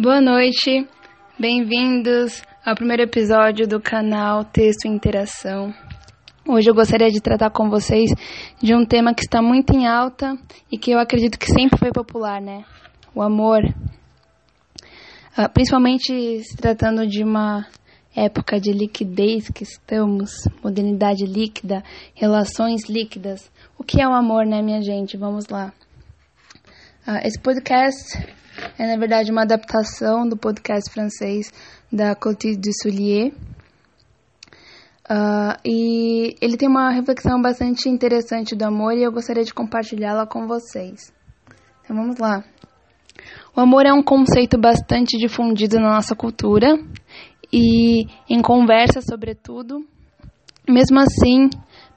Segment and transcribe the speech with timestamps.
[0.00, 0.86] Boa noite,
[1.38, 5.74] bem-vindos ao primeiro episódio do canal Texto Interação.
[6.46, 8.10] Hoje eu gostaria de tratar com vocês
[8.62, 10.38] de um tema que está muito em alta
[10.70, 12.64] e que eu acredito que sempre foi popular, né?
[13.14, 13.62] O amor.
[15.36, 17.66] Ah, principalmente se tratando de uma
[18.14, 20.30] época de liquidez que estamos,
[20.62, 21.82] modernidade líquida,
[22.14, 23.50] relações líquidas.
[23.78, 25.16] O que é o amor, né, minha gente?
[25.16, 25.72] Vamos lá.
[27.06, 28.18] Ah, esse podcast
[28.78, 31.52] é, na verdade, uma adaptação do podcast francês
[31.92, 33.32] da Clotilde de Soulier.
[35.08, 40.26] Ah, e ele tem uma reflexão bastante interessante do amor e eu gostaria de compartilhá-la
[40.26, 41.12] com vocês.
[41.82, 42.44] Então vamos lá.
[43.58, 46.78] O amor é um conceito bastante difundido na nossa cultura
[47.52, 49.84] e em conversa, sobretudo.
[50.68, 51.50] Mesmo assim,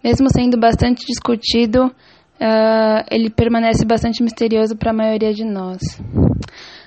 [0.03, 1.91] mesmo sendo bastante discutido,
[2.39, 5.81] ah, ele permanece bastante misterioso para a maioria de nós.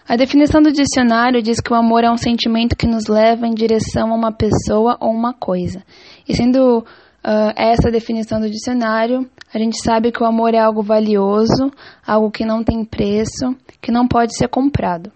[0.08, 3.54] A definição do dicionário diz que o amor é um sentimento que nos leva em
[3.54, 5.84] direção a uma pessoa ou uma coisa.
[6.28, 6.84] E sendo
[7.22, 11.70] ah, essa a definição do dicionário, a gente sabe que o amor é algo valioso,
[12.04, 15.12] algo que não tem preço, que não pode ser comprado.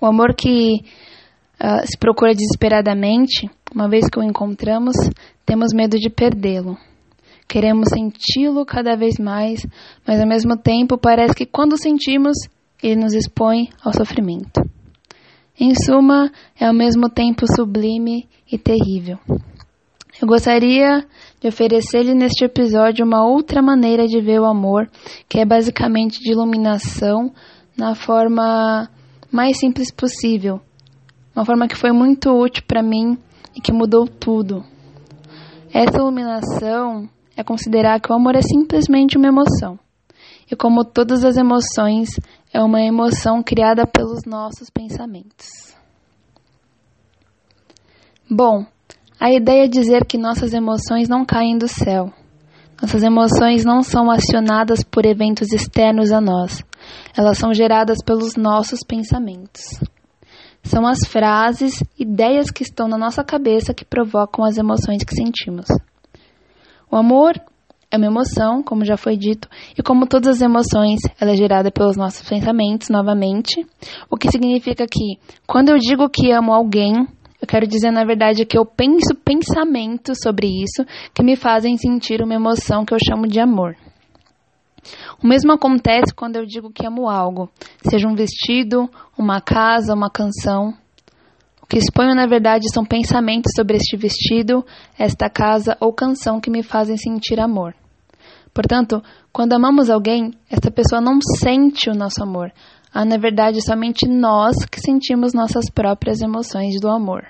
[0.00, 0.84] O amor que
[1.58, 4.94] ah, se procura desesperadamente, uma vez que o encontramos,
[5.44, 6.78] temos medo de perdê-lo.
[7.48, 9.66] Queremos senti-lo cada vez mais,
[10.06, 12.36] mas ao mesmo tempo parece que quando sentimos,
[12.80, 14.62] ele nos expõe ao sofrimento.
[15.58, 19.18] Em suma, é ao mesmo tempo sublime e terrível.
[20.20, 21.04] Eu gostaria
[21.44, 24.90] de oferecer-lhe neste episódio uma outra maneira de ver o amor,
[25.28, 27.30] que é basicamente de iluminação
[27.76, 28.88] na forma
[29.30, 30.58] mais simples possível.
[31.36, 33.18] Uma forma que foi muito útil para mim
[33.54, 34.64] e que mudou tudo.
[35.70, 37.06] Essa iluminação
[37.36, 39.78] é considerar que o amor é simplesmente uma emoção.
[40.50, 42.08] E como todas as emoções,
[42.54, 45.76] é uma emoção criada pelos nossos pensamentos.
[48.30, 48.64] Bom,
[49.20, 52.12] a ideia é dizer que nossas emoções não caem do céu.
[52.80, 56.62] Nossas emoções não são acionadas por eventos externos a nós.
[57.16, 59.62] Elas são geradas pelos nossos pensamentos.
[60.62, 65.66] São as frases, ideias que estão na nossa cabeça que provocam as emoções que sentimos.
[66.90, 67.34] O amor
[67.90, 69.48] é uma emoção, como já foi dito,
[69.78, 73.64] e como todas as emoções, ela é gerada pelos nossos pensamentos, novamente,
[74.10, 77.06] o que significa que, quando eu digo que amo alguém,
[77.44, 80.84] eu quero dizer, na verdade, que eu penso pensamentos sobre isso
[81.14, 83.76] que me fazem sentir uma emoção que eu chamo de amor.
[85.22, 87.50] O mesmo acontece quando eu digo que amo algo,
[87.88, 90.74] seja um vestido, uma casa, uma canção.
[91.62, 94.64] O que exponho, na verdade, são pensamentos sobre este vestido,
[94.98, 97.74] esta casa ou canção que me fazem sentir amor.
[98.52, 99.02] Portanto,
[99.32, 102.52] quando amamos alguém, esta pessoa não sente o nosso amor.
[102.94, 107.26] Há, na verdade, somente nós que sentimos nossas próprias emoções do amor.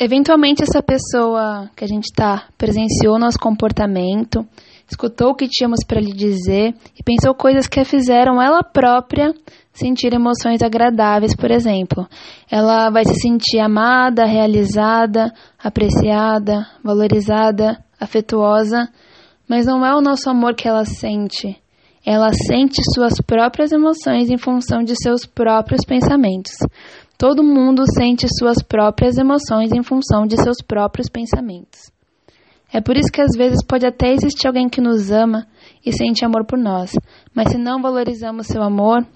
[0.00, 4.48] Eventualmente, essa pessoa que a gente está presenciou nosso comportamento,
[4.88, 9.34] escutou o que tínhamos para lhe dizer e pensou coisas que a fizeram ela própria
[9.70, 12.08] sentir emoções agradáveis, por exemplo.
[12.50, 15.30] Ela vai se sentir amada, realizada,
[15.62, 18.88] apreciada, valorizada, afetuosa,
[19.48, 21.56] mas não é o nosso amor que ela sente.
[22.04, 26.52] Ela sente suas próprias emoções em função de seus próprios pensamentos.
[27.16, 31.92] Todo mundo sente suas próprias emoções em função de seus próprios pensamentos.
[32.72, 35.46] É por isso que às vezes pode até existir alguém que nos ama
[35.86, 36.90] e sente amor por nós,
[37.32, 39.06] mas se não valorizamos seu amor,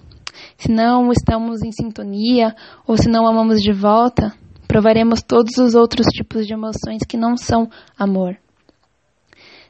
[0.57, 2.55] se não estamos em sintonia
[2.87, 4.33] ou se não amamos de volta,
[4.67, 8.37] provaremos todos os outros tipos de emoções que não são amor.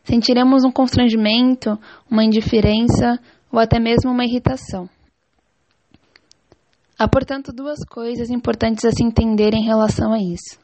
[0.03, 1.77] Sentiremos um constrangimento,
[2.09, 3.19] uma indiferença
[3.51, 4.89] ou até mesmo uma irritação.
[6.97, 10.59] Há, portanto, duas coisas importantes a se entender em relação a isso.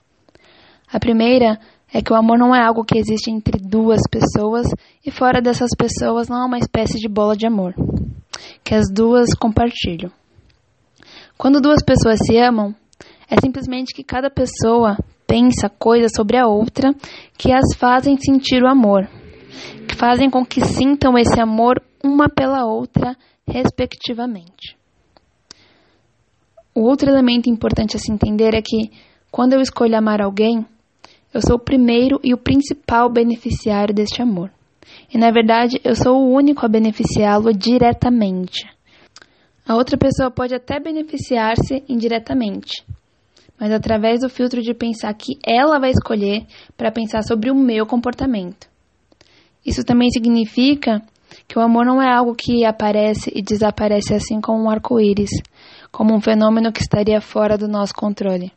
[0.92, 1.58] A primeira
[1.94, 4.68] é que o amor não é algo que existe entre duas pessoas
[5.06, 7.74] e fora dessas pessoas não há uma espécie de bola de amor,
[8.64, 10.12] que as duas compartilham.
[11.38, 12.76] Quando duas pessoas se amam,
[13.30, 16.94] é simplesmente que cada pessoa pensa coisas sobre a outra
[17.38, 19.08] que as fazem sentir o amor,
[19.96, 23.16] fazem com que sintam esse amor uma pela outra,
[23.48, 24.78] respectivamente.
[26.74, 28.92] O outro elemento importante a se entender é que,
[29.32, 30.66] quando eu escolho amar alguém,
[31.34, 34.52] eu sou o primeiro e o principal beneficiário deste amor.
[35.12, 38.66] e na verdade eu sou o único a beneficiá-lo diretamente.
[39.68, 42.86] A outra pessoa pode até beneficiar-se indiretamente,
[43.60, 46.46] mas através do filtro de pensar que ela vai escolher
[46.78, 48.75] para pensar sobre o meu comportamento.
[49.66, 51.02] Isso também significa
[51.48, 55.32] que o amor não é algo que aparece e desaparece assim como um arco-íris,
[55.92, 58.52] como um fenômeno que estaria fora do nosso controle.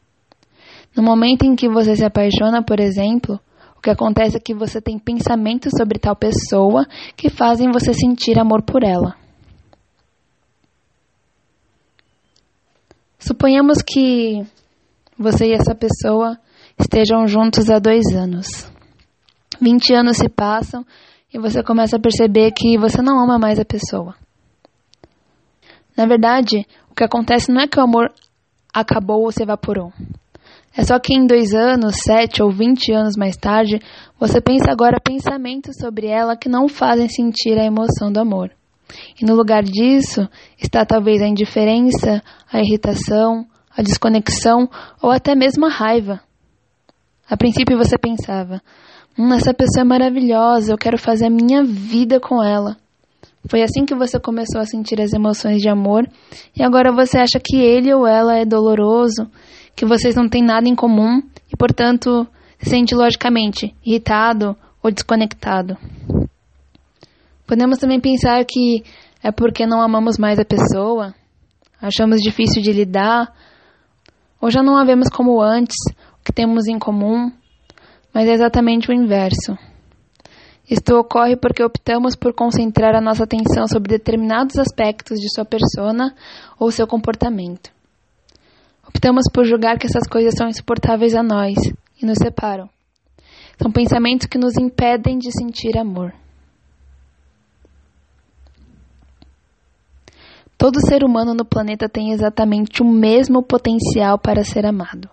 [0.96, 3.38] No momento em que você se apaixona, por exemplo,
[3.76, 8.38] o que acontece é que você tem pensamentos sobre tal pessoa que fazem você sentir
[8.38, 9.14] amor por ela.
[13.18, 14.44] Suponhamos que
[15.18, 16.38] você e essa pessoa
[16.78, 18.77] estejam juntos há dois anos.
[19.60, 20.84] 20 anos se passam
[21.32, 24.14] e você começa a perceber que você não ama mais a pessoa.
[25.96, 28.12] Na verdade, o que acontece não é que o amor
[28.72, 29.92] acabou ou se evaporou.
[30.76, 33.80] É só que em dois anos, sete ou vinte anos mais tarde,
[34.18, 38.50] você pensa agora pensamentos sobre ela que não fazem sentir a emoção do amor.
[39.20, 43.44] E no lugar disso está talvez a indiferença, a irritação,
[43.76, 44.68] a desconexão
[45.02, 46.20] ou até mesmo a raiva.
[47.28, 48.62] A princípio você pensava:
[49.18, 52.76] hum, essa pessoa é maravilhosa, eu quero fazer a minha vida com ela.
[53.48, 56.06] Foi assim que você começou a sentir as emoções de amor
[56.54, 59.28] e agora você acha que ele ou ela é doloroso,
[59.74, 62.26] que vocês não têm nada em comum e, portanto,
[62.58, 65.76] se sente logicamente irritado ou desconectado.
[67.46, 68.82] Podemos também pensar que
[69.22, 71.14] é porque não amamos mais a pessoa,
[71.80, 73.32] achamos difícil de lidar,
[74.40, 75.76] ou já não a vemos como antes,
[76.20, 77.32] o que temos em comum,
[78.12, 79.56] mas é exatamente o inverso.
[80.70, 86.14] Isto ocorre porque optamos por concentrar a nossa atenção sobre determinados aspectos de sua persona
[86.58, 87.70] ou seu comportamento.
[88.86, 91.56] Optamos por julgar que essas coisas são insuportáveis a nós
[92.00, 92.68] e nos separam.
[93.60, 96.12] São pensamentos que nos impedem de sentir amor.
[100.56, 105.08] Todo ser humano no planeta tem exatamente o mesmo potencial para ser amado.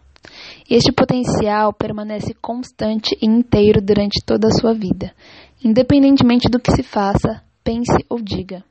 [0.67, 5.13] Este potencial permanece constante e inteiro durante toda a sua vida,
[5.63, 8.63] independentemente do que se faça, pense ou diga.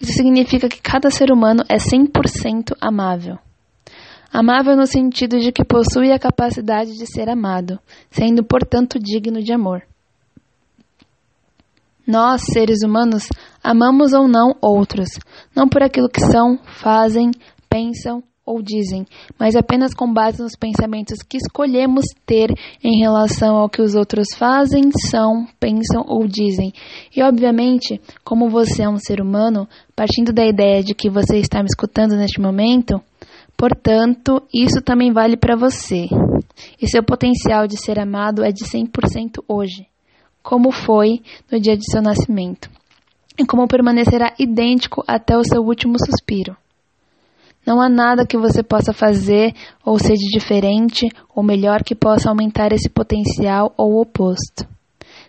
[0.00, 3.38] Isso significa que cada ser humano é 100% amável.
[4.32, 7.78] Amável no sentido de que possui a capacidade de ser amado,
[8.10, 9.82] sendo, portanto, digno de amor.
[12.04, 13.28] Nós, seres humanos,
[13.62, 15.10] amamos ou não outros,
[15.54, 17.30] não por aquilo que são, fazem,
[17.70, 19.06] pensam ou dizem,
[19.38, 22.50] mas apenas com base nos pensamentos que escolhemos ter
[22.82, 26.72] em relação ao que os outros fazem, são, pensam ou dizem.
[27.16, 31.60] E, obviamente, como você é um ser humano, partindo da ideia de que você está
[31.60, 33.00] me escutando neste momento,
[33.56, 36.06] portanto, isso também vale para você.
[36.80, 39.86] E seu potencial de ser amado é de 100% hoje
[40.42, 42.68] como foi no dia de seu nascimento,
[43.38, 46.56] e como permanecerá idêntico até o seu último suspiro.
[47.66, 49.54] Não há nada que você possa fazer
[49.84, 54.66] ou ser de diferente ou melhor que possa aumentar esse potencial ou o oposto.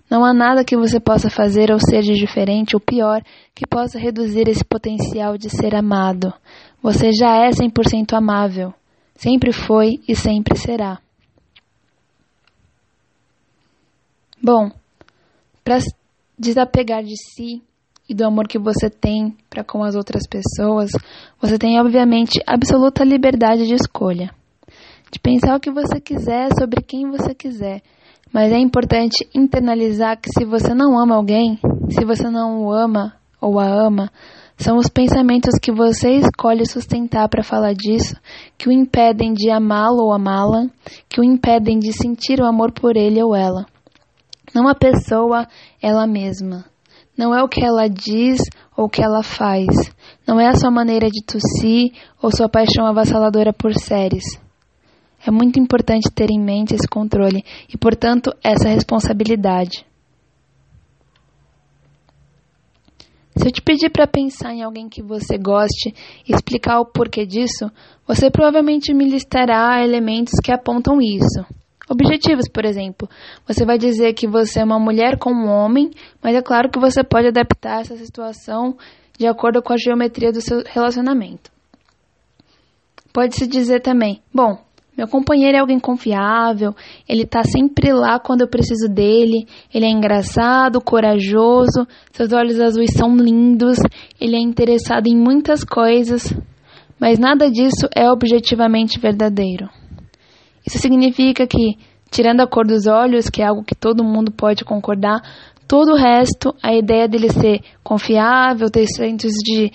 [0.10, 3.22] Não há nada que você possa fazer ou ser de diferente ou pior
[3.56, 6.34] que possa reduzir esse potencial de ser amado.
[6.82, 8.74] Você já é 100% amável.
[9.16, 11.00] Sempre foi e sempre será.
[14.42, 14.72] Bom,
[15.64, 15.80] para
[16.38, 17.62] desapegar de si
[18.14, 20.92] e do amor que você tem para com as outras pessoas,
[21.42, 24.30] você tem obviamente absoluta liberdade de escolha,
[25.12, 27.82] de pensar o que você quiser sobre quem você quiser.
[28.32, 33.14] Mas é importante internalizar que se você não ama alguém, se você não o ama
[33.42, 34.12] ou a ama,
[34.58, 38.16] são os pensamentos que você escolhe sustentar para falar disso
[38.58, 40.68] que o impedem de amá-lo ou amá-la,
[41.10, 43.66] que o impedem de sentir o amor por ele ou ela.
[44.54, 45.48] Não a pessoa
[45.82, 46.73] ela mesma.
[47.18, 48.42] Não é o que ela diz
[48.76, 49.68] ou o que ela faz.
[50.28, 51.92] Não é a sua maneira de tossir
[52.22, 54.24] ou sua paixão avassaladora por séries.
[55.26, 57.44] É muito importante ter em mente esse controle
[57.74, 59.86] e, portanto, essa responsabilidade.
[63.38, 65.94] Se eu te pedir para pensar em alguém que você goste
[66.28, 67.72] e explicar o porquê disso,
[68.08, 71.46] você provavelmente me listará elementos que apontam isso.
[71.90, 73.10] Objetivos, por exemplo.
[73.48, 76.80] Você vai dizer que você é uma mulher com um homem, mas é claro que
[76.80, 78.78] você pode adaptar essa situação
[79.18, 81.52] de acordo com a geometria do seu relacionamento.
[83.12, 84.58] Pode-se dizer também: bom,
[84.98, 86.74] meu companheiro é alguém confiável,
[87.08, 92.92] ele está sempre lá quando eu preciso dele, ele é engraçado, corajoso, seus olhos azuis
[92.94, 93.78] são lindos,
[94.22, 96.34] ele é interessado em muitas coisas,
[97.00, 99.68] mas nada disso é objetivamente verdadeiro.
[100.66, 101.78] Isso significa que,
[102.10, 105.22] tirando a cor dos olhos, que é algo que todo mundo pode concordar,
[105.68, 109.72] todo o resto, a ideia dele ser confiável, ter centros de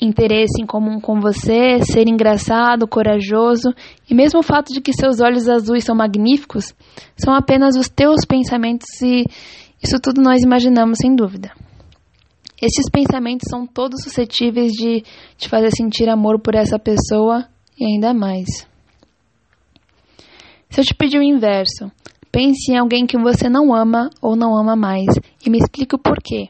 [0.00, 3.72] interesse em comum com você, ser engraçado, corajoso,
[4.10, 6.74] e mesmo o fato de que seus olhos azuis são magníficos,
[7.16, 9.24] são apenas os teus pensamentos e
[9.82, 11.52] isso tudo nós imaginamos sem dúvida.
[12.60, 15.02] Esses pensamentos são todos suscetíveis de
[15.36, 17.44] te fazer sentir amor por essa pessoa
[17.78, 18.71] e ainda mais.
[20.72, 21.92] Se eu te pedir o inverso,
[22.32, 25.06] pense em alguém que você não ama ou não ama mais
[25.44, 26.48] e me explique o porquê.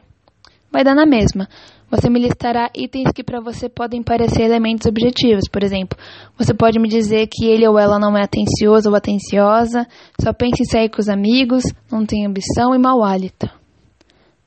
[0.71, 1.49] Vai dar na mesma.
[1.91, 5.49] Você me listará itens que para você podem parecer elementos objetivos.
[5.51, 5.99] Por exemplo,
[6.37, 9.85] você pode me dizer que ele ou ela não é atencioso ou atenciosa,
[10.17, 13.49] só pensa em sair com os amigos, não tem ambição e mau hálito.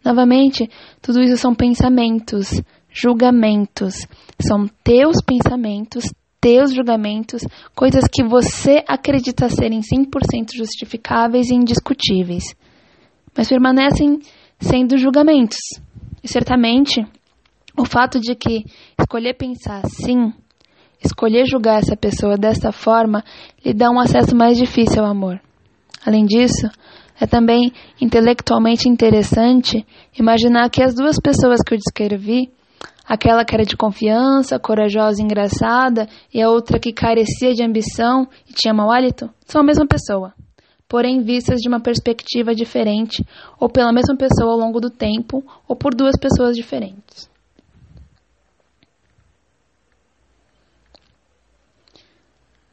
[0.03, 0.71] Novamente,
[1.03, 4.07] tudo isso são pensamentos, julgamentos.
[4.41, 6.07] São teus pensamentos,
[6.47, 7.43] teus julgamentos,
[7.75, 12.55] coisas que você acredita serem 100% justificáveis e indiscutíveis,
[13.37, 14.21] mas permanecem
[14.61, 15.59] sendo julgamentos.
[16.23, 17.05] E certamente
[17.77, 18.65] o fato de que
[18.97, 20.33] escolher pensar assim,
[21.05, 23.25] escolher julgar essa pessoa dessa forma,
[23.65, 25.41] lhe dá um acesso mais difícil ao amor.
[26.07, 26.71] Além disso,
[27.21, 29.85] é também intelectualmente interessante
[30.17, 32.53] imaginar que as duas pessoas que eu descrevi,
[33.07, 38.27] aquela que era de confiança, corajosa e engraçada, e a outra que carecia de ambição
[38.49, 40.35] e tinha mau hálito, são a mesma pessoa,
[40.89, 43.25] porém vistas de uma perspectiva diferente,
[43.61, 47.31] ou pela mesma pessoa ao longo do tempo, ou por duas pessoas diferentes.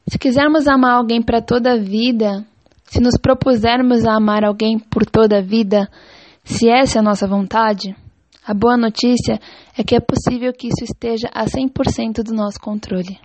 [0.08, 2.44] Se quisermos amar alguém para toda a vida,
[2.84, 5.88] se nos propusermos a amar alguém por toda a vida,
[6.44, 7.96] se essa é a nossa vontade,
[8.46, 9.40] a boa notícia
[9.76, 13.18] é que é possível que isso esteja a 100% do nosso controle.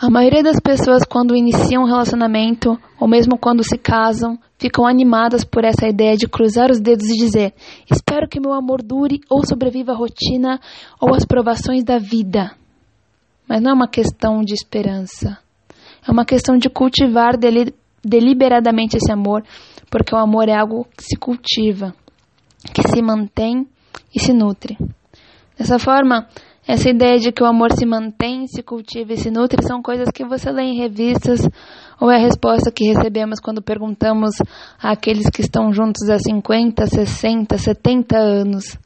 [0.00, 5.44] A maioria das pessoas, quando iniciam um relacionamento, ou mesmo quando se casam, ficam animadas
[5.44, 7.54] por essa ideia de cruzar os dedos e dizer:
[7.88, 10.58] Espero que meu amor dure ou sobreviva à rotina
[11.00, 12.50] ou às provações da vida.
[13.48, 15.38] Mas não é uma questão de esperança.
[16.04, 17.72] É uma questão de cultivar deli
[18.04, 19.44] deliberadamente esse amor,
[19.88, 21.94] porque o amor é algo que se cultiva,
[22.72, 23.66] que se mantém
[24.14, 24.76] e se nutre.
[25.58, 26.26] Dessa forma,
[26.66, 30.08] essa ideia de que o amor se mantém, se cultiva e se nutre são coisas
[30.12, 31.40] que você lê em revistas
[32.00, 34.36] ou é a resposta que recebemos quando perguntamos
[34.80, 38.78] àqueles que estão juntos há 50, 60, 70 anos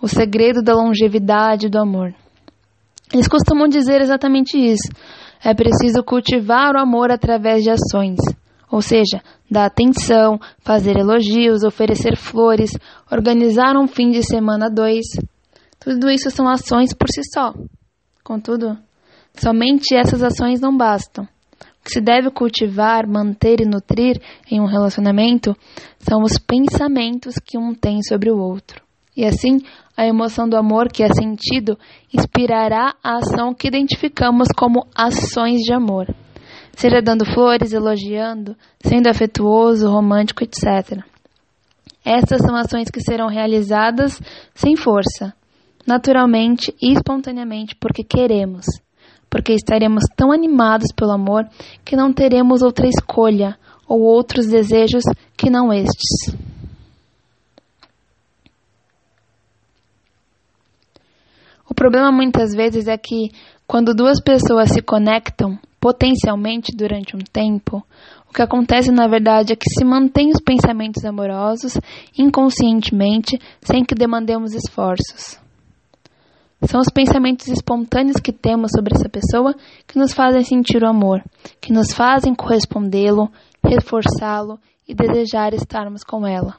[0.00, 2.14] o segredo da longevidade do amor.
[3.12, 4.88] Eles costumam dizer exatamente isso.
[5.42, 8.18] É preciso cultivar o amor através de ações,
[8.70, 12.70] ou seja, dar atenção, fazer elogios, oferecer flores,
[13.10, 15.06] organizar um fim de semana dois.
[15.80, 17.54] Tudo isso são ações por si só.
[18.22, 18.76] Contudo,
[19.34, 21.24] somente essas ações não bastam.
[21.24, 24.20] O que se deve cultivar, manter e nutrir
[24.50, 25.56] em um relacionamento
[25.98, 28.82] são os pensamentos que um tem sobre o outro.
[29.16, 29.58] E assim,
[29.96, 31.76] a emoção do amor que é sentido
[32.14, 36.06] inspirará a ação que identificamos como ações de amor,
[36.78, 41.02] seja dando flores, elogiando, sendo afetuoso, romântico, etc.
[42.04, 44.20] Estas são ações que serão realizadas
[44.54, 45.34] sem força,
[45.84, 48.64] naturalmente e espontaneamente, porque queremos,
[49.28, 51.48] porque estaremos tão animados pelo amor
[51.84, 53.58] que não teremos outra escolha
[53.88, 55.02] ou outros desejos
[55.36, 56.32] que não estes.
[61.68, 63.32] O problema muitas vezes é que
[63.66, 67.84] quando duas pessoas se conectam potencialmente durante um tempo,
[68.28, 71.78] o que acontece na verdade é que se mantém os pensamentos amorosos
[72.16, 75.38] inconscientemente sem que demandemos esforços.
[76.62, 79.54] São os pensamentos espontâneos que temos sobre essa pessoa
[79.86, 81.22] que nos fazem sentir o amor,
[81.60, 83.30] que nos fazem correspondê-lo,
[83.64, 86.56] reforçá-lo e desejar estarmos com ela.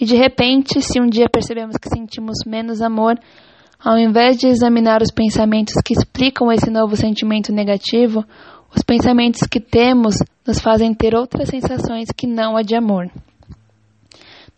[0.00, 3.18] E de repente, se um dia percebemos que sentimos menos amor,
[3.84, 8.24] ao invés de examinar os pensamentos que explicam esse novo sentimento negativo,
[8.74, 13.10] os pensamentos que temos nos fazem ter outras sensações que não a de amor.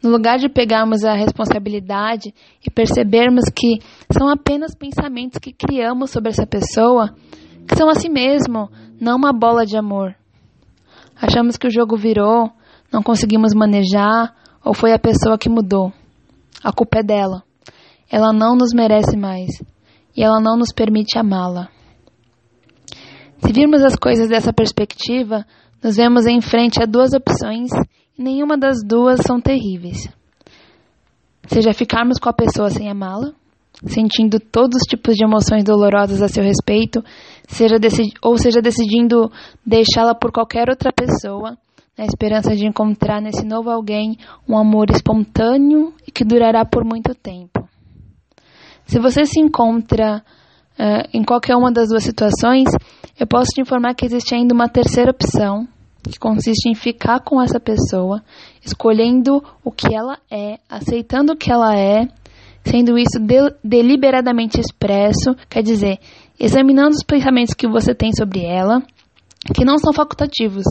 [0.00, 2.32] No lugar de pegarmos a responsabilidade
[2.64, 3.80] e percebermos que
[4.16, 7.12] são apenas pensamentos que criamos sobre essa pessoa,
[7.66, 10.14] que são assim mesmo, não uma bola de amor.
[11.20, 12.52] Achamos que o jogo virou,
[12.92, 14.32] não conseguimos manejar
[14.64, 15.92] ou foi a pessoa que mudou.
[16.62, 17.42] A culpa é dela.
[18.10, 19.50] Ela não nos merece mais
[20.16, 21.68] e ela não nos permite amá-la.
[23.38, 25.44] Se virmos as coisas dessa perspectiva,
[25.82, 27.70] nos vemos em frente a duas opções
[28.18, 30.08] e nenhuma das duas são terríveis.
[31.46, 33.32] Seja ficarmos com a pessoa sem amá-la,
[33.84, 37.04] sentindo todos os tipos de emoções dolorosas a seu respeito,
[37.46, 37.76] seja
[38.22, 39.30] ou seja decidindo
[39.64, 41.56] deixá-la por qualquer outra pessoa,
[41.96, 44.16] na esperança de encontrar nesse novo alguém
[44.48, 47.65] um amor espontâneo e que durará por muito tempo.
[48.86, 50.22] Se você se encontra
[50.78, 52.70] uh, em qualquer uma das duas situações,
[53.18, 55.66] eu posso te informar que existe ainda uma terceira opção,
[56.04, 58.22] que consiste em ficar com essa pessoa,
[58.64, 62.06] escolhendo o que ela é, aceitando o que ela é,
[62.64, 65.98] sendo isso de deliberadamente expresso, quer dizer,
[66.38, 68.80] examinando os pensamentos que você tem sobre ela,
[69.54, 70.64] que não são facultativos,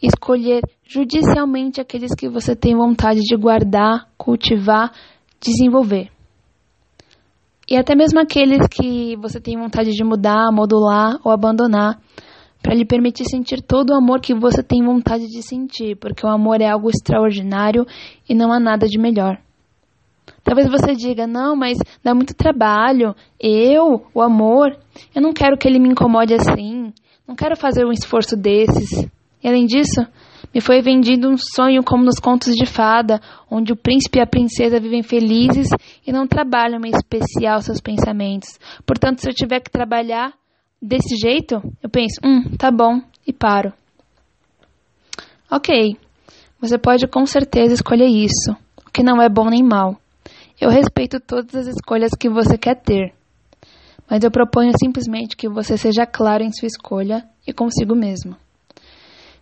[0.00, 4.92] escolher judicialmente aqueles que você tem vontade de guardar, cultivar,
[5.40, 6.10] desenvolver.
[7.68, 12.00] E até mesmo aqueles que você tem vontade de mudar, modular ou abandonar,
[12.62, 16.30] para lhe permitir sentir todo o amor que você tem vontade de sentir, porque o
[16.30, 17.86] amor é algo extraordinário
[18.28, 19.38] e não há nada de melhor.
[20.42, 23.14] Talvez você diga: não, mas dá muito trabalho.
[23.38, 24.74] Eu, o amor,
[25.14, 26.92] eu não quero que ele me incomode assim.
[27.26, 29.06] Não quero fazer um esforço desses.
[29.42, 30.06] E além disso,
[30.54, 34.26] me foi vendido um sonho como nos contos de fada, onde o príncipe e a
[34.26, 35.68] princesa vivem felizes
[36.06, 38.58] e não trabalham em especial seus pensamentos.
[38.86, 40.32] Portanto, se eu tiver que trabalhar
[40.80, 43.72] desse jeito, eu penso, hum, tá bom, e paro.
[45.50, 45.96] Ok,
[46.60, 49.96] você pode com certeza escolher isso, o que não é bom nem mal.
[50.60, 53.14] Eu respeito todas as escolhas que você quer ter,
[54.10, 58.36] mas eu proponho simplesmente que você seja claro em sua escolha e consigo mesmo.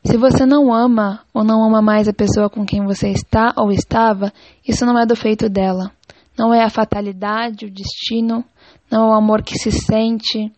[0.06, 3.72] Se você não ama ou não ama mais a pessoa com quem você está ou
[3.72, 4.32] estava,
[4.66, 5.90] isso não é do feito dela.
[6.38, 8.44] Não é a fatalidade, o destino,
[8.88, 10.52] não é o amor que se sente,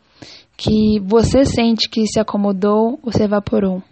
[0.55, 3.83] que você sente que se acomodou ou se evaporou.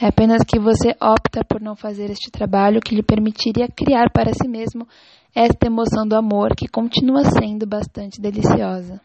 [0.00, 4.32] É apenas que você opta por não fazer este trabalho que lhe permitiria criar para
[4.32, 4.86] si mesmo
[5.34, 9.00] esta emoção do amor que continua sendo bastante deliciosa.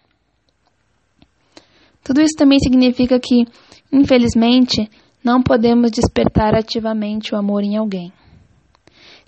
[2.04, 3.44] Tudo isso também significa que,
[3.92, 4.88] infelizmente,
[5.24, 8.12] não podemos despertar ativamente o amor em alguém.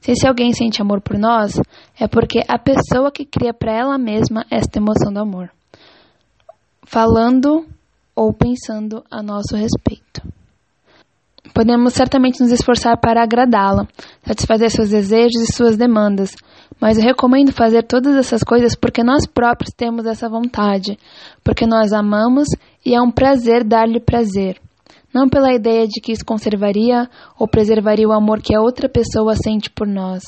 [0.02, 1.60] Se esse alguém sente amor por nós,
[2.00, 5.50] é porque a pessoa que cria para ela mesma esta emoção do amor,
[6.84, 7.66] falando
[8.16, 10.22] ou pensando a nosso respeito.
[11.54, 13.88] Podemos certamente nos esforçar para agradá-la,
[14.24, 16.36] satisfazer seus desejos e suas demandas,
[16.80, 21.00] mas eu recomendo fazer todas essas coisas porque nós próprios temos essa vontade,
[21.44, 22.48] porque nós amamos
[22.86, 24.60] e é um prazer dar-lhe prazer
[25.16, 29.34] não pela ideia de que isso conservaria ou preservaria o amor que a outra pessoa
[29.34, 30.24] sente por nós,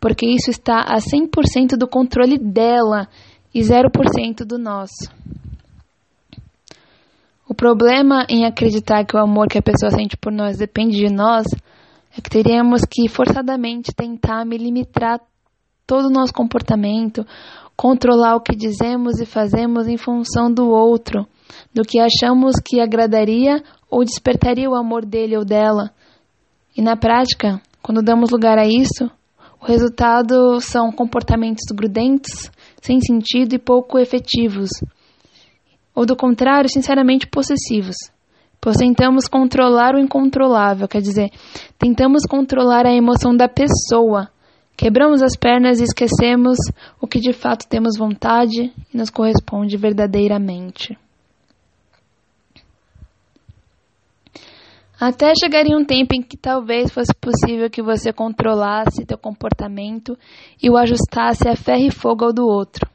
[0.00, 3.06] porque isso está a 100% do controle dela
[3.54, 5.08] e 0% do nosso.
[7.48, 11.14] O problema em acreditar que o amor que a pessoa sente por nós depende de
[11.14, 11.46] nós
[12.18, 15.20] é que teríamos que forçadamente tentar me limitar
[15.86, 17.24] todo o nosso comportamento,
[17.76, 21.24] controlar o que dizemos e fazemos em função do outro,
[21.72, 23.62] do que achamos que agradaria
[23.94, 25.92] ou despertaria o amor dele ou dela.
[26.76, 29.08] E na prática, quando damos lugar a isso,
[29.62, 32.50] o resultado são comportamentos grudentos,
[32.82, 34.70] sem sentido e pouco efetivos.
[35.94, 37.94] Ou do contrário, sinceramente possessivos.
[38.60, 41.30] Pois tentamos controlar o incontrolável, quer dizer,
[41.78, 44.28] tentamos controlar a emoção da pessoa.
[44.76, 46.58] Quebramos as pernas e esquecemos
[47.00, 50.98] o que de fato temos vontade e nos corresponde verdadeiramente.
[55.06, 60.16] Até chegaria um tempo em que talvez fosse possível que você controlasse teu comportamento
[60.62, 62.88] e o ajustasse a ferro e fogo ao do outro.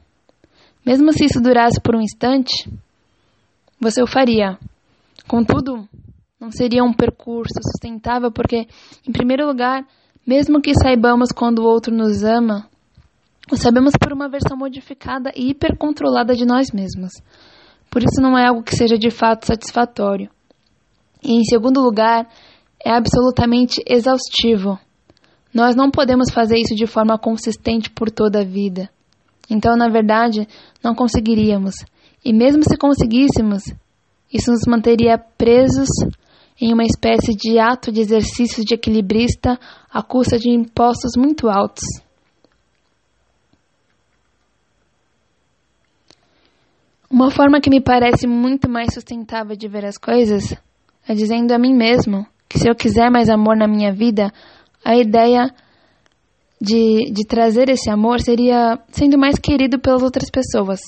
[0.84, 2.68] Mesmo se isso durasse por um instante,
[3.80, 4.58] você o faria.
[5.28, 5.88] Contudo,
[6.40, 8.66] não seria um percurso sustentável porque,
[9.06, 9.86] em primeiro lugar,
[10.26, 12.68] mesmo que saibamos quando o outro nos ama,
[13.52, 17.12] o sabemos por uma versão modificada e hipercontrolada de nós mesmos.
[17.88, 20.28] Por isso não é algo que seja de fato satisfatório.
[21.22, 22.26] E, em segundo lugar,
[22.84, 24.78] é absolutamente exaustivo.
[25.52, 28.88] Nós não podemos fazer isso de forma consistente por toda a vida.
[29.50, 30.46] Então, na verdade,
[30.82, 31.74] não conseguiríamos.
[32.24, 33.62] E mesmo se conseguíssemos,
[34.32, 35.88] isso nos manteria presos
[36.60, 39.58] em uma espécie de ato de exercício de equilibrista
[39.90, 41.82] à custa de impostos muito altos.
[47.10, 50.54] Uma forma que me parece muito mais sustentável de ver as coisas
[51.06, 54.32] é dizendo a mim mesmo que se eu quiser mais amor na minha vida,
[54.84, 55.54] a ideia
[56.60, 60.80] de, de trazer esse amor seria sendo mais querido pelas outras pessoas.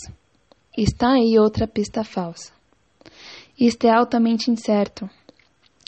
[0.76, 2.52] Está aí outra pista falsa.
[3.58, 5.08] Isto é altamente incerto.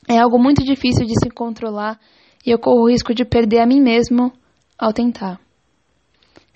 [0.09, 1.99] É algo muito difícil de se controlar
[2.47, 4.33] e eu corro o risco de perder a mim mesmo
[4.79, 5.41] ao tentar.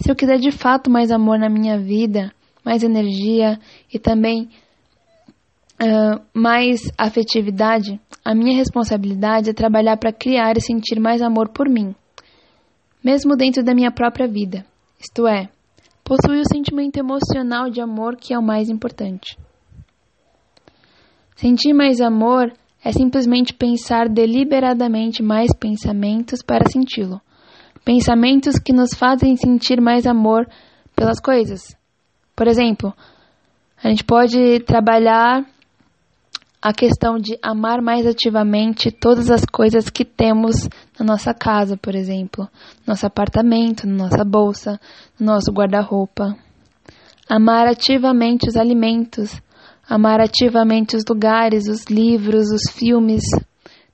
[0.00, 2.33] Se eu quiser de fato mais amor na minha vida,
[2.64, 3.59] mais energia
[3.92, 4.48] e também
[5.80, 11.68] uh, mais afetividade, a minha responsabilidade é trabalhar para criar e sentir mais amor por
[11.68, 11.94] mim,
[13.02, 14.64] mesmo dentro da minha própria vida.
[15.00, 15.48] Isto é,
[16.04, 19.38] possuir o sentimento emocional de amor que é o mais importante.
[21.36, 22.52] Sentir mais amor
[22.84, 27.20] é simplesmente pensar deliberadamente mais pensamentos para senti-lo.
[27.84, 30.48] Pensamentos que nos fazem sentir mais amor
[30.96, 31.76] pelas coisas.
[32.34, 32.92] Por exemplo,
[33.82, 35.46] a gente pode trabalhar
[36.61, 40.68] a questão de amar mais ativamente todas as coisas que temos
[40.99, 42.49] na nossa casa, por exemplo,
[42.87, 44.81] nosso apartamento, nossa bolsa,
[45.18, 46.37] no nosso guarda-roupa.
[47.29, 49.40] Amar ativamente os alimentos,
[49.88, 53.23] amar ativamente os lugares, os livros, os filmes,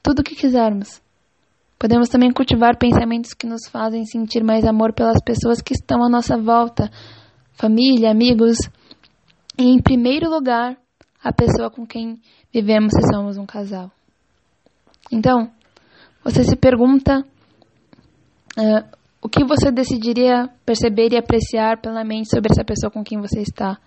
[0.03, 1.03] tudo o que quisermos.
[1.79, 6.09] Podemos também cultivar pensamentos que nos fazem sentir mais amor pelas pessoas que estão à
[6.09, 6.91] nossa volta,
[7.53, 8.57] família, amigos,
[9.59, 10.79] e em primeiro lugar,
[11.25, 12.21] a pessoa com quem
[12.53, 13.91] vivemos se somos um casal.
[15.11, 15.51] Então,
[16.23, 17.25] você se pergunta
[18.59, 23.41] uh, o que você decidiria perceber e apreciar plenamente sobre essa pessoa com quem você
[23.41, 23.79] está.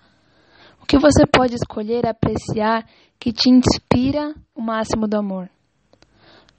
[0.82, 2.84] O que você pode escolher apreciar
[3.20, 5.48] que te inspira o máximo do amor.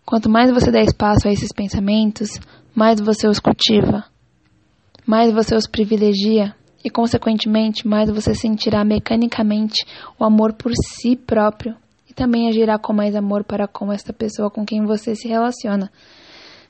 [0.06, 2.30] Quanto mais você dá espaço a esses pensamentos,
[2.74, 4.06] mais você os cultiva,
[5.06, 9.86] mais você os privilegia e, consequentemente, mais você sentirá mecanicamente
[10.18, 11.76] o amor por si próprio
[12.10, 15.92] e também agirá com mais amor para com esta pessoa com quem você se relaciona.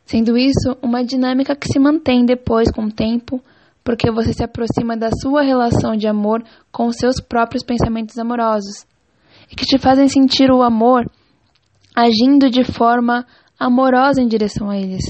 [0.06, 3.39] Sendo isso uma dinâmica que se mantém depois com o tempo,
[3.84, 8.86] porque você se aproxima da sua relação de amor com os seus próprios pensamentos amorosos
[9.52, 11.06] e que te fazem sentir o amor
[11.95, 13.26] agindo de forma
[13.60, 15.04] amorosa em direção a eles.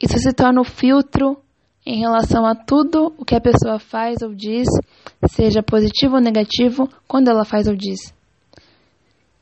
[0.00, 1.38] Isso se torna o filtro
[1.86, 4.66] em relação a tudo o que a pessoa faz ou diz,
[5.30, 8.12] seja positivo ou negativo, quando ela faz ou diz.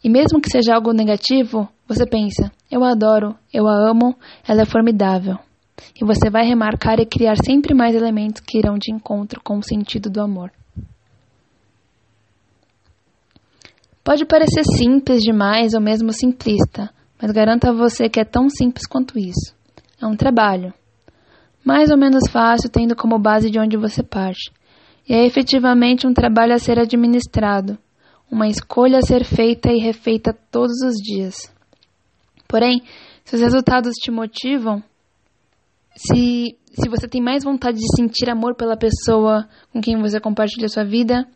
[0.04, 4.14] E mesmo que seja algo negativo, você pensa: eu adoro, eu a amo,
[4.46, 5.38] ela é formidável.
[5.98, 9.62] E você vai remarcar e criar sempre mais elementos que irão de encontro com o
[9.62, 10.52] sentido do amor.
[14.04, 18.87] Pode parecer simples demais ou mesmo simplista, mas garanto a você que é tão simples
[18.87, 19.54] quanto isso.
[20.00, 20.74] É um trabalho
[21.64, 24.53] mais ou menos fácil, tendo como base de onde você parte.
[25.09, 27.79] E é efetivamente um trabalho a ser administrado,
[28.31, 31.53] uma escolha a ser feita e refeita todos os dias.
[32.48, 32.83] Porém,
[33.24, 34.83] se os resultados te motivam,
[35.96, 40.68] se, se você tem mais vontade de sentir amor pela pessoa com quem você compartilha
[40.68, 41.27] sua vida,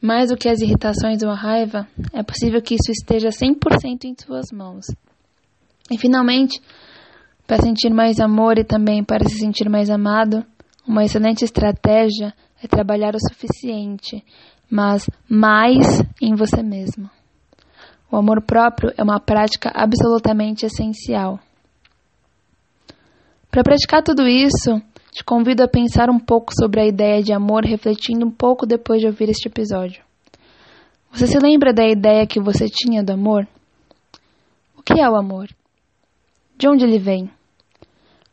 [0.00, 4.14] mais do que as irritações ou a raiva, é possível que isso esteja 100% em
[4.18, 4.84] suas mãos.
[5.90, 6.60] E finalmente,
[7.46, 10.44] para sentir mais amor e também para se sentir mais amado,
[10.86, 14.24] uma excelente estratégia é trabalhar o suficiente,
[14.70, 17.08] mas mais em você mesmo.
[18.10, 21.38] O amor próprio é uma prática absolutamente essencial.
[23.50, 24.80] Para praticar tudo isso,
[25.12, 29.00] te convido a pensar um pouco sobre a ideia de amor, refletindo um pouco depois
[29.00, 30.02] de ouvir este episódio.
[31.12, 33.46] Você se lembra da ideia que você tinha do amor?
[34.76, 35.48] O que é o amor?
[36.56, 37.30] De onde ele vem?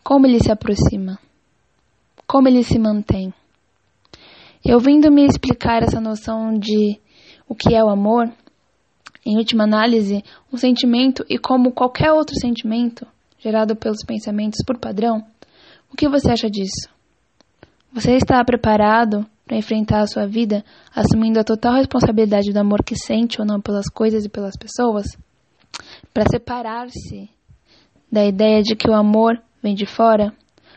[0.03, 1.17] Como ele se aproxima?
[2.27, 3.33] Como ele se mantém?
[4.63, 6.99] E ouvindo me explicar essa noção de
[7.47, 8.31] o que é o amor,
[9.25, 13.05] em última análise, um sentimento e como qualquer outro sentimento
[13.39, 15.25] gerado pelos pensamentos por padrão,
[15.91, 16.87] o que você acha disso?
[17.91, 20.63] Você está preparado para enfrentar a sua vida
[20.95, 25.07] assumindo a total responsabilidade do amor que sente ou não pelas coisas e pelas pessoas?
[26.13, 27.29] Para separar-se
[28.11, 30.33] da ideia de que o amor vem de fora?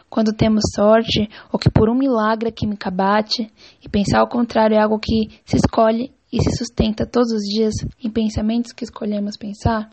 [0.09, 3.51] Quando temos sorte ou que por um milagre a química bate,
[3.83, 7.75] e pensar ao contrário é algo que se escolhe e se sustenta todos os dias
[8.03, 9.91] em pensamentos que escolhemos pensar?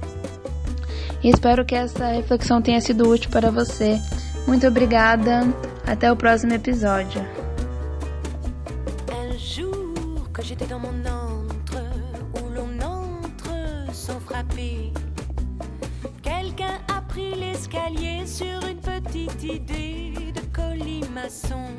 [1.21, 3.99] e espero que essa reflexão tenha sido útil para você.
[4.47, 5.41] Muito obrigada,
[5.85, 7.21] até o próximo episódio.
[16.21, 20.04] Quelqu'un a pris l'escalier sur une petite idée.
[21.15, 21.75] maçon.